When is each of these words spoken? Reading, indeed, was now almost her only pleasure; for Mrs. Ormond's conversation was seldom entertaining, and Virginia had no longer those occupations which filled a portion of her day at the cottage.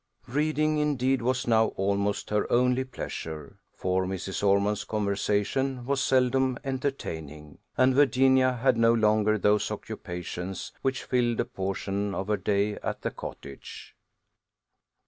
Reading, 0.27 0.79
indeed, 0.79 1.21
was 1.21 1.45
now 1.45 1.67
almost 1.75 2.31
her 2.31 2.51
only 2.51 2.83
pleasure; 2.83 3.59
for 3.71 4.05
Mrs. 4.07 4.41
Ormond's 4.43 4.83
conversation 4.83 5.85
was 5.85 6.01
seldom 6.01 6.57
entertaining, 6.63 7.59
and 7.77 7.93
Virginia 7.93 8.53
had 8.53 8.77
no 8.77 8.95
longer 8.95 9.37
those 9.37 9.69
occupations 9.69 10.71
which 10.81 11.03
filled 11.03 11.39
a 11.39 11.45
portion 11.45 12.15
of 12.15 12.29
her 12.29 12.37
day 12.37 12.77
at 12.77 13.03
the 13.03 13.11
cottage. 13.11 13.95